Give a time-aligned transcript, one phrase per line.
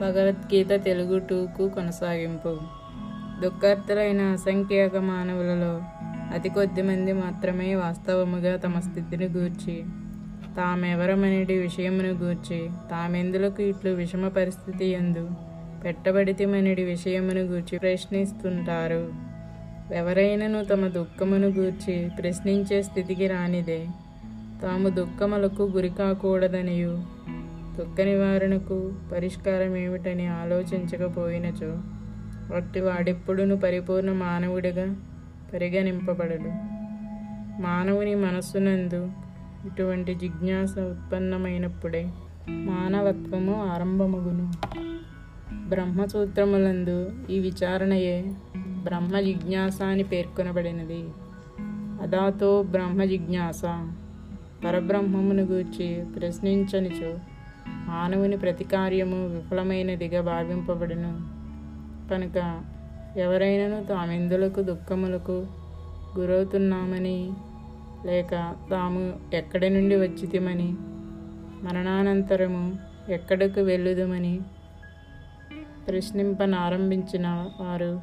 [0.00, 2.58] భగవద్గీత తెలుగు టూకు కొనసాగింపు.
[3.42, 5.82] దుఃఖార్తులైన అసంఖ్యాక మానవులలో
[6.34, 9.84] అతి కొద్ది మంది మాత్రమే వాస్తవముగా తమ స్థితిని గూర్చి
[10.56, 15.30] తామెవరమనేటి విషయమును గూర్చి తామెందులకు ఇట్లు విషమ పరిస్థితి ఎందు
[15.84, 19.12] పెట్టబడితిమనేటి విషయమును గూర్చి ప్రశ్నిస్తుంటారు.
[19.94, 23.86] ఎవరైనను తమ దుఃఖమును గూర్చి ప్రశ్నించే స్థితికి రానిదే
[24.62, 27.18] తాము దుఃఖములకు గురికాకూడదనియు
[27.78, 31.78] దుఃఖ నివారణకు పరిష్కారం ఏమిటని ఆలోచించకపోయినచో
[32.56, 34.96] వట్టి వాడెప్పుడును పరిపూర్ణ మానవుడిగా
[35.54, 36.78] పరిగణింపబడడు.
[37.62, 39.10] మానవుని మనస్సునందు
[39.66, 42.08] ఇటువంటి జిజ్ఞాస ఉత్పన్నమైనప్పుడే
[42.48, 44.52] మానవత్వము ఆరంభమగును.
[45.68, 48.24] బ్రహ్మసూత్రములందు ఈ విచారణయే
[48.82, 51.04] బ్రహ్మ జిజ్ఞాస అని పేర్కొనబడినది.
[52.02, 53.62] అదాతో బ్రహ్మ జిజ్ఞాస
[54.64, 57.18] పరబ్రహ్మమును గూర్చి ప్రశ్నించనిచో
[57.88, 61.38] మానవుని ప్రతి కార్యము విఫలమైనదిగా భావింపబడును.
[62.10, 62.64] కనుక
[63.16, 65.46] ఎవరైనాను తామెందులకు దుఃఖములకు
[66.18, 67.30] గురవుతున్నామని
[68.06, 70.74] లేక తాము ఎక్కడి నుండి వచ్చితిమని
[71.62, 74.40] మరణానంతరము ఎక్కడకు వెళ్ళుదమని
[75.86, 77.26] ప్రశ్నింపనారంభించిన
[77.60, 78.00] వారు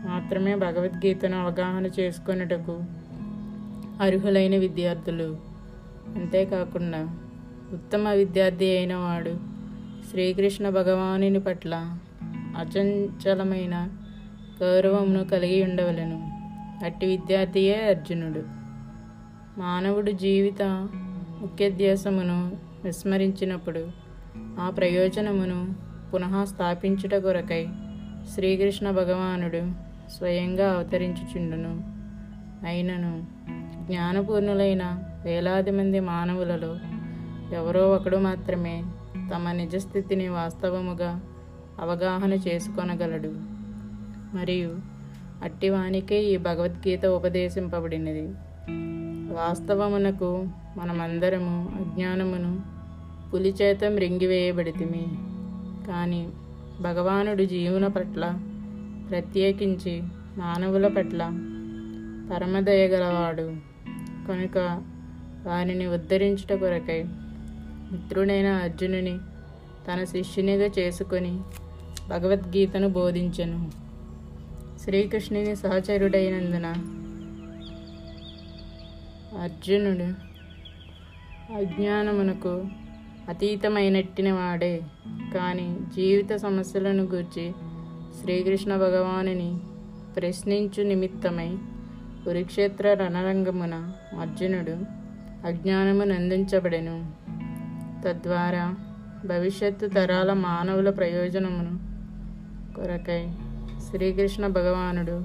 [0.00, 2.82] మాత్రమే భగవద్గీతను అవగాహన చేసుకొనుటకు
[4.00, 5.36] అర్హులైన విద్యార్థులు.
[6.16, 7.21] అంతేకాకుండా
[7.72, 9.36] ఉత్తమ విద్యార్థి అయిన వాడు
[10.10, 11.98] శ్రీకృష్ణ భగవానుని పట్ల
[12.34, 13.88] అచంచలమైన
[14.62, 16.32] గౌరవమును కలిగి ఉండవలను.
[16.84, 18.42] అట్టి విద్యార్థియే అర్జునుడు.
[19.60, 20.62] మానవుడు జీవిత
[21.40, 23.88] ముఖ్యోద్దేశమును విస్మరించినప్పుడు
[24.36, 25.74] ఆ ప్రయోజనమును
[26.14, 27.66] పునః స్థాపించుట కొరకై
[28.34, 29.72] శ్రీకృష్ణ భగవానుడు
[30.10, 31.82] స్వయంగా అవతరించుచుండును.
[32.66, 33.26] అయినను
[33.86, 36.76] జ్ఞానపూర్ణులైన వేలాది మంది మానవులలో
[37.52, 38.82] ఎవరో ఒకడు మాత్రమే
[39.34, 41.20] తమ నిజస్థితిని వాస్తవముగా
[41.80, 43.28] అవగాహన చేసుకొనగలడు.
[44.36, 44.76] మరియు
[45.44, 48.28] అట్టివానికే ఈ భగవద్గీత ఉపదేశింపబడినది.
[49.34, 52.60] వాస్తవమునకు మనమందరము అజ్ఞానమును
[53.30, 55.06] పులిచేత మృంగివేయబడితిమి.
[55.86, 56.28] కానీ
[56.80, 58.38] భగవానుడు జీవుల పట్ల
[59.10, 60.02] ప్రత్యేకించి
[60.38, 61.18] మానవుల పట్ల
[62.32, 63.72] పరమదయగలవాడు
[64.28, 64.82] కనుక
[65.46, 67.04] వారిని ఉద్ధరించుట కొరకై
[67.92, 69.18] మిత్రుడైన అర్జునుని
[69.88, 71.40] తన శిష్యునిగా చేసుకొని
[72.08, 73.70] భగవద్గీతను బోధించెను.
[74.78, 76.66] శ్రీకృష్ణుని సహచరుడైనందున
[79.42, 80.08] అర్జునుడు
[81.56, 82.64] అజ్ఞానమునకు
[83.28, 84.80] అతీతమైనట్టిన వాడే.
[85.34, 87.52] కానీ జీవిత సమస్యలను గూర్చి
[88.20, 89.56] శ్రీకృష్ణ భగవానుని
[90.16, 91.50] ప్రశ్నించు నిమిత్తమై
[92.24, 93.74] కురుక్షేత్ర రణరంగమున
[94.20, 94.76] అర్జునుడు
[95.46, 97.21] అజ్ఞానము నందించబడెను.
[98.04, 98.74] తద్వారా
[99.26, 101.92] భవిష్యత్తు తరాల మానవుల ప్రయోజనమును
[102.74, 103.28] కొరకై
[103.90, 105.24] శ్రీకృష్ణ భగవానుడు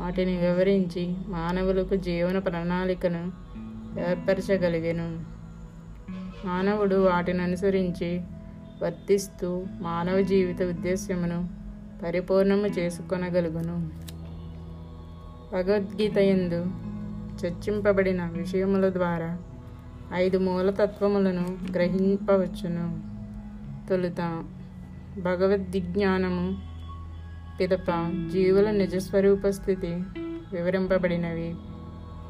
[0.00, 3.32] వాటిని వివరించి మానవులకు జీవన ప్రణాళికను
[4.10, 5.08] ఏర్పరచగలిగెను.
[6.46, 8.20] మానవుడు వాటిని అనుసరించి
[8.82, 11.48] వర్తిస్తూ మానవ జీవిత ఉద్దేశ్యమును
[12.04, 13.88] పరిపూర్ణము చేసుకొనగలుగును.
[15.52, 16.66] భగవద్గీత ఎందు
[17.44, 19.38] చర్చింపబడిన విషయముల ద్వారా
[20.14, 23.00] ఐదు మూలతత్వములను గ్రహింపవచ్చును.
[23.88, 24.44] తొలుత
[25.18, 26.56] భగవద్విజ్ఞానము
[27.60, 29.96] పిదప జీవుల నిజస్వరూప స్థితి
[30.52, 31.54] వివరింపబడినవి.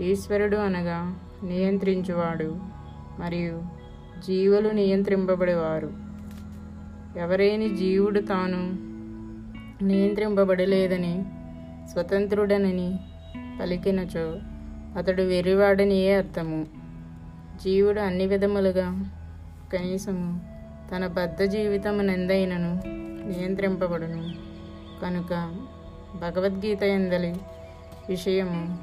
[0.00, 1.14] ఈశ్వరుడు అనగా
[1.44, 2.56] నియంత్రించువాడు
[3.20, 3.62] మరియు
[4.26, 5.92] జీవులు నియంత్రింపబడేవారు.
[7.18, 8.88] ఎవరైని జీవుడు తాను
[9.84, 11.24] నియంత్రింపబడలేదని
[11.92, 12.98] స్వతంత్రుడనని
[13.60, 14.36] పలికినచో
[14.98, 16.66] అతడు వెర్రివాడనియే అర్థము.
[17.62, 19.10] జీవుడు అన్ని విధములుగా
[19.72, 20.40] కనీసము
[20.92, 22.82] తన బద్ధ జీవితమునందైనను
[23.26, 24.34] నియంత్రింపబడును.
[25.02, 25.56] కనుక
[26.14, 27.36] భగవద్గీత ఎందలి
[28.08, 28.78] విషయము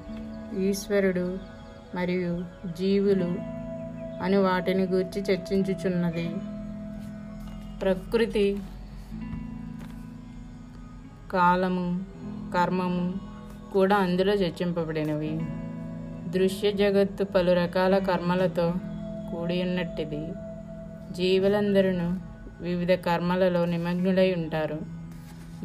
[0.59, 1.38] ఈశ్వరుడు
[1.96, 2.46] మరియు
[2.78, 3.36] జీవులు
[4.24, 6.36] అని వాటిని గూర్చి చర్చించుచున్నది.
[7.81, 8.60] ప్రకృతి
[11.31, 12.04] కాలము
[12.54, 13.13] కర్మము
[13.74, 15.39] కూడా అందులో చర్చింపబడినవి.
[16.27, 18.74] దృశ్య జగత్తు పలు రకాల కర్మలతో
[19.31, 20.27] కూడి ఉన్నట్టిది
[21.12, 21.89] జీవులందరూ
[22.63, 24.80] వివిధ కర్మలలో నిమగ్నులై ఉంటారు.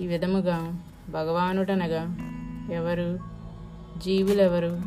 [0.01, 2.17] ఈ విధముగా భగవానుడనగా
[2.73, 3.19] ఎవరు
[4.05, 4.81] జీవులెవరు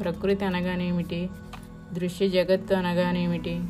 [0.00, 1.28] ప్రకృతి అనగానేమిటి
[1.92, 3.60] దృశ్య జగత్తు అనగానేమిటి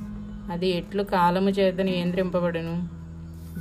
[0.53, 2.89] అది ఎట్లు కాలము చేత నియంత్రింపబడును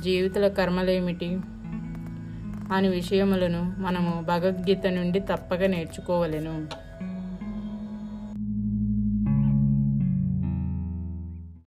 [0.00, 1.38] జీవితుల కర్మలేమిటి
[2.72, 6.66] అని విషయములను మనము భగవద్గీత నుండి తప్పక నేర్చుకోవలెను.